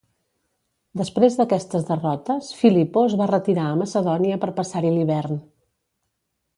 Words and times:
Després 1.01 1.37
d'aquestes 1.41 1.85
derrotes, 1.91 2.49
Filipo 2.63 3.05
es 3.11 3.15
va 3.21 3.29
retirar 3.35 3.69
a 3.75 3.79
Macedònia 3.85 4.41
per 4.45 4.53
passar-hi 4.61 4.95
l'hivern. 4.99 5.41